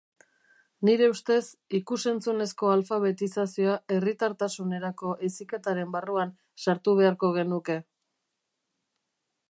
[0.87, 1.41] Nire ustez,
[1.79, 6.33] ikus-entzunezko alfabetizazioa herritartasunerako heziketaren barruan
[6.65, 7.79] sartu beharko genuke.